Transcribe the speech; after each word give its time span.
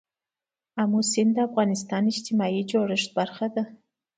آمو 0.81 0.99
سیند 1.11 1.31
د 1.35 1.39
افغانستان 1.49 2.01
د 2.05 2.11
اجتماعي 2.13 2.61
جوړښت 2.71 3.09
برخه 3.19 3.47
ده. 3.55 3.63